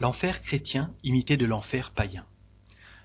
[0.00, 2.24] L'enfer chrétien imité de l'enfer païen.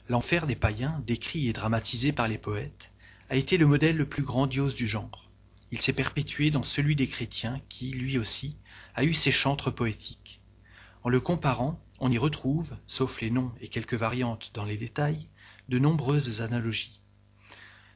[0.08, 2.90] L'enfer des païens, décrit et dramatisé par les poètes,
[3.30, 5.30] a été le modèle le plus grandiose du genre.
[5.74, 8.56] Il s'est perpétué dans celui des chrétiens qui, lui aussi,
[8.96, 10.40] a eu ses chantres poétiques.
[11.04, 15.28] En le comparant, on y retrouve, sauf les noms et quelques variantes dans les détails,
[15.68, 17.02] de nombreuses analogies.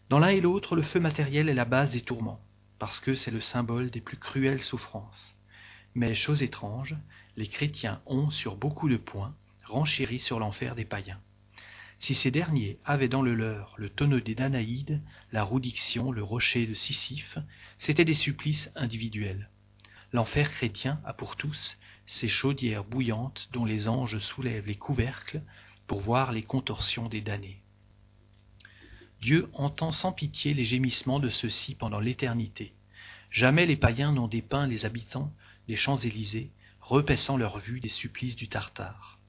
[0.10, 2.42] Dans l'un et l'autre, le feu matériel est la base des tourments,
[2.80, 5.39] parce que c'est le symbole des plus cruelles souffrances.
[5.96, 6.96] Mais, chose étrange,
[7.36, 9.36] les chrétiens ont, sur beaucoup de points,
[9.66, 11.20] renchéri sur l'enfer des païens.
[11.98, 15.02] Si ces derniers avaient dans le leur le tonneau des Danaïdes,
[15.34, 17.38] la roudiction, le rocher de Sisyphe,
[17.78, 19.50] c'étaient des supplices individuels.
[20.14, 25.42] L'enfer chrétien a pour tous ces chaudières bouillantes dont les anges soulèvent les couvercles
[25.88, 27.62] pour voir les contorsions des damnés.
[29.22, 32.74] Dieu entend sans pitié les gémissements de ceux-ci pendant l'éternité.
[33.30, 35.32] Jamais les païens n'ont dépeint les habitants
[35.70, 36.50] des Champs-Élysées,
[36.82, 39.20] repaissant leur vue des supplices du Tartare.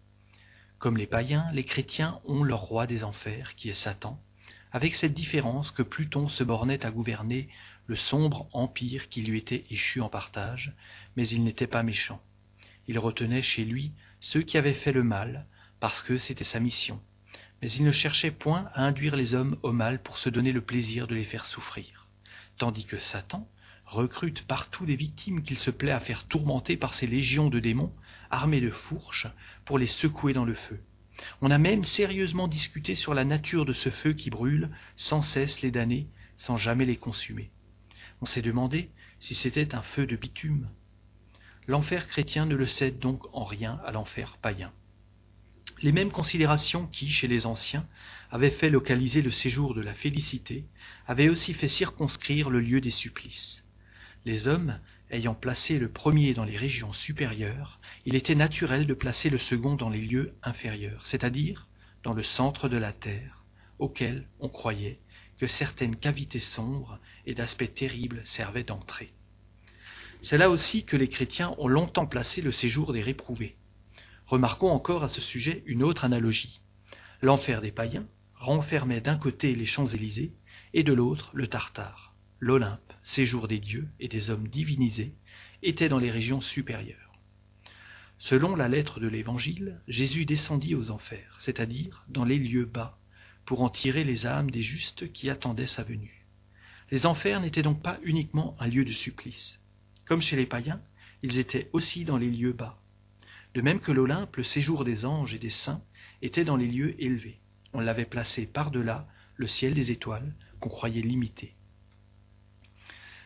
[0.78, 4.18] Comme les païens, les chrétiens ont leur roi des enfers, qui est Satan,
[4.72, 7.50] avec cette différence que Pluton se bornait à gouverner
[7.86, 10.72] le sombre empire qui lui était échu en partage,
[11.14, 12.22] mais il n'était pas méchant.
[12.88, 15.44] Il retenait chez lui ceux qui avaient fait le mal,
[15.78, 17.02] parce que c'était sa mission,
[17.60, 20.62] mais il ne cherchait point à induire les hommes au mal pour se donner le
[20.62, 22.06] plaisir de les faire souffrir,
[22.56, 23.46] tandis que Satan,
[23.90, 27.92] recrute partout des victimes qu'il se plaît à faire tourmenter par ses légions de démons,
[28.30, 29.26] armés de fourches,
[29.64, 30.80] pour les secouer dans le feu.
[31.42, 35.60] On a même sérieusement discuté sur la nature de ce feu qui brûle sans cesse
[35.60, 37.50] les damnés, sans jamais les consumer.
[38.20, 40.68] On s'est demandé si c'était un feu de bitume.
[41.66, 44.72] L'enfer chrétien ne le cède donc en rien à l'enfer païen.
[45.82, 47.86] Les mêmes considérations qui, chez les anciens,
[48.30, 50.64] avaient fait localiser le séjour de la félicité,
[51.06, 53.64] avaient aussi fait circonscrire le lieu des supplices.
[54.26, 54.78] Les hommes
[55.10, 59.76] ayant placé le premier dans les régions supérieures, il était naturel de placer le second
[59.76, 61.68] dans les lieux inférieurs, c'est-à-dire
[62.02, 63.44] dans le centre de la terre,
[63.78, 64.98] auquel on croyait
[65.38, 69.12] que certaines cavités sombres et d'aspect terrible servaient d'entrée.
[70.20, 73.56] C'est là aussi que les chrétiens ont longtemps placé le séjour des réprouvés.
[74.26, 76.60] Remarquons encore à ce sujet une autre analogie.
[77.22, 80.34] L'enfer des païens renfermait d'un côté les Champs-Élysées
[80.74, 82.09] et de l'autre le Tartare
[82.40, 85.12] l'Olympe, séjour des dieux et des hommes divinisés,
[85.62, 87.12] était dans les régions supérieures.
[88.18, 92.98] Selon la lettre de l'Évangile, Jésus descendit aux enfers, c'est-à-dire dans les lieux bas,
[93.44, 96.26] pour en tirer les âmes des justes qui attendaient sa venue.
[96.90, 99.58] Les enfers n'étaient donc pas uniquement un lieu de supplice.
[100.06, 100.80] Comme chez les païens,
[101.22, 102.80] ils étaient aussi dans les lieux bas.
[103.54, 105.82] De même que l'Olympe, le séjour des anges et des saints,
[106.22, 107.38] était dans les lieux élevés.
[107.74, 111.54] On l'avait placé par-delà le ciel des étoiles qu'on croyait limité.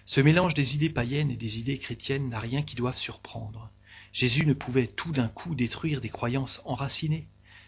[0.06, 3.70] Ce mélange des idées païennes et des idées chrétiennes n'a rien qui doive surprendre.
[4.12, 7.26] Jésus ne pouvait tout d'un coup détruire des croyances enracinées.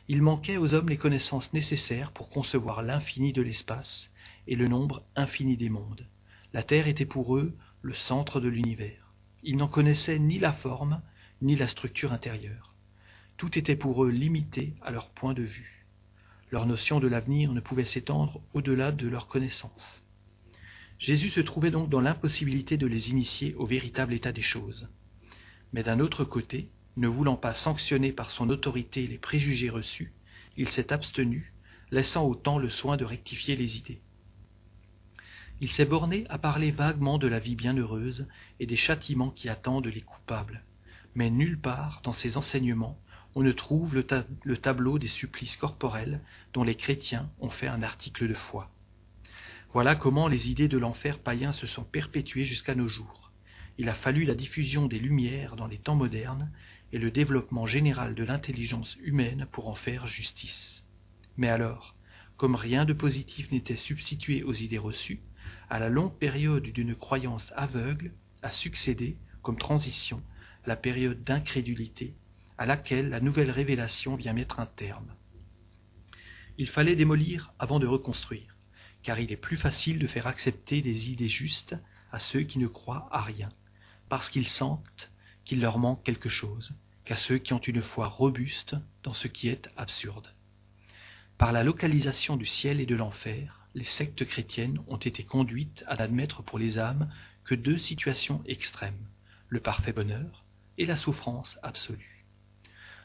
[0.08, 4.10] Il manquait aux hommes les connaissances nécessaires pour concevoir l'infini de l'espace
[4.46, 6.06] et le nombre infini des mondes.
[6.52, 9.12] La Terre était pour eux le centre de l'univers.
[9.42, 11.00] Ils n'en connaissaient ni la forme,
[11.40, 12.74] ni la structure intérieure.
[13.36, 15.86] Tout était pour eux limité à leur point de vue.
[16.50, 20.02] Leur notion de l'avenir ne pouvait s'étendre au-delà de leur connaissance.
[20.98, 24.88] Jésus se trouvait donc dans l'impossibilité de les initier au véritable état des choses.
[25.72, 30.12] Mais d'un autre côté, ne voulant pas sanctionner par son autorité les préjugés reçus,
[30.56, 31.52] il s'est abstenu,
[31.90, 34.00] laissant au temps le soin de rectifier les idées.
[35.60, 38.26] Il s'est borné à parler vaguement de la vie bienheureuse
[38.60, 40.62] et des châtiments qui attendent les coupables,
[41.14, 42.98] mais nulle part dans ses enseignements
[43.36, 44.06] on ne trouve le,
[44.44, 46.22] le tableau des supplices corporels
[46.54, 48.70] dont les chrétiens ont fait un article de foi.
[49.70, 53.32] Voilà comment les idées de l'enfer païen se sont perpétuées jusqu'à nos jours.
[53.78, 56.50] Il a fallu la diffusion des lumières dans les temps modernes
[56.92, 60.84] et le développement général de l'intelligence humaine pour en faire justice.
[61.36, 61.94] Mais alors,
[62.36, 65.20] comme rien de positif n'était substitué aux idées reçues,
[65.68, 68.12] à la longue période d'une croyance aveugle
[68.42, 70.22] a succédé, comme transition,
[70.64, 72.14] la période d'incrédulité
[72.58, 75.12] à laquelle la nouvelle révélation vient mettre un terme.
[76.56, 78.55] Il fallait démolir avant de reconstruire
[79.06, 81.76] car il est plus facile de faire accepter des idées justes
[82.10, 83.50] à ceux qui ne croient à rien,
[84.08, 85.12] parce qu'ils sentent
[85.44, 86.74] qu'il leur manque quelque chose,
[87.04, 88.74] qu'à ceux qui ont une foi robuste
[89.04, 90.34] dans ce qui est absurde.
[91.38, 95.94] Par la localisation du ciel et de l'enfer, les sectes chrétiennes ont été conduites à
[95.94, 97.08] n'admettre pour les âmes
[97.44, 99.06] que deux situations extrêmes,
[99.48, 100.44] le parfait bonheur
[100.78, 102.26] et la souffrance absolue.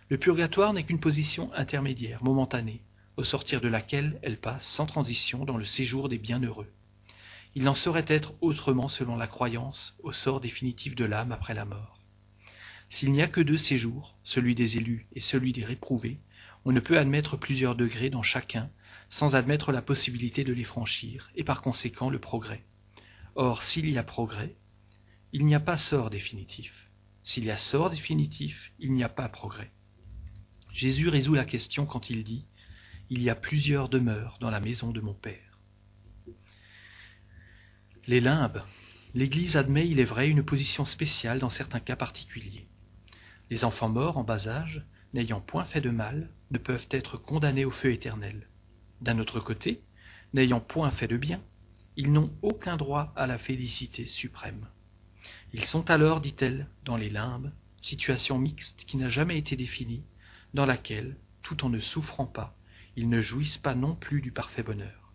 [0.09, 2.81] Le purgatoire n'est qu'une position intermédiaire, momentanée,
[3.23, 6.71] sortir de laquelle elle passe sans transition dans le séjour des bienheureux.
[7.56, 11.65] Il n'en saurait être autrement selon la croyance au sort définitif de l'âme après la
[11.65, 12.00] mort.
[12.89, 16.19] S'il n'y a que deux séjours, celui des élus et celui des réprouvés,
[16.65, 18.69] on ne peut admettre plusieurs degrés dans chacun
[19.09, 22.63] sans admettre la possibilité de les franchir, et par conséquent le progrès.
[23.35, 24.56] Or, s'il y a progrès,
[25.33, 26.89] il n'y a pas sort définitif.
[27.24, 29.71] S'il y a sort définitif, il n'y a pas progrès.
[30.71, 32.45] Jésus résout la question quand il dit
[33.13, 35.59] Il y a plusieurs demeures dans la maison de mon Père.
[38.07, 38.63] Les limbes.
[39.13, 42.69] L'Église admet, il est vrai, une position spéciale dans certains cas particuliers.
[43.49, 47.65] Les enfants morts en bas âge, n'ayant point fait de mal, ne peuvent être condamnés
[47.65, 48.47] au feu éternel.
[49.01, 49.81] D'un autre côté,
[50.33, 51.41] n'ayant point fait de bien,
[51.97, 54.69] ils n'ont aucun droit à la félicité suprême.
[55.51, 60.05] Ils sont alors, dit-elle, dans les limbes, situation mixte qui n'a jamais été définie,
[60.53, 62.55] dans laquelle, tout en ne souffrant pas,
[62.95, 65.13] ils ne jouissent pas non plus du parfait bonheur.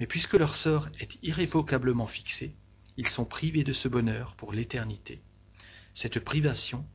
[0.00, 2.54] Mais puisque leur sort est irrévocablement fixé,
[2.96, 5.22] ils sont privés de ce bonheur pour l'éternité.
[5.94, 6.86] Cette privation,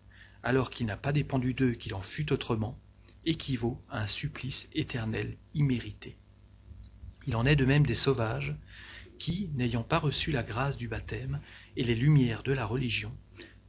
[0.42, 2.78] alors qu'il n'a pas dépendu d'eux qu'il en fût autrement,
[3.26, 6.18] équivaut à un supplice éternel immérité.
[7.26, 8.56] Il en est de même des sauvages,
[9.18, 11.40] qui, n'ayant pas reçu la grâce du baptême
[11.78, 13.16] et les lumières de la religion,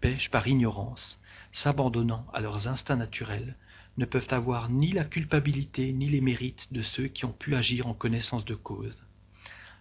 [0.00, 1.20] pêchent par ignorance,
[1.52, 3.56] s'abandonnant à leurs instincts naturels,
[3.96, 7.86] ne peuvent avoir ni la culpabilité ni les mérites de ceux qui ont pu agir
[7.86, 8.96] en connaissance de cause.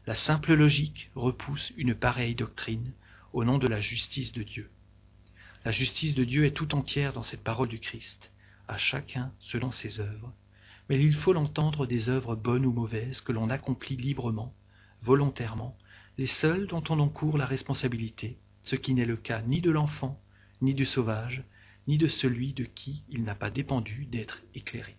[0.05, 2.91] La simple logique repousse une pareille doctrine
[3.31, 4.69] au nom de la justice de Dieu.
[5.65, 8.31] La justice de Dieu est tout entière dans cette parole du Christ
[8.67, 10.33] à chacun selon ses œuvres,
[10.89, 14.53] mais il faut l'entendre des œuvres bonnes ou mauvaises que l'on accomplit librement,
[15.01, 15.77] volontairement,
[16.17, 20.19] les seules dont on encourt la responsabilité, ce qui n'est le cas ni de l'enfant,
[20.61, 21.43] ni du sauvage,
[21.87, 24.95] ni de celui de qui il n'a pas dépendu d'être éclairé.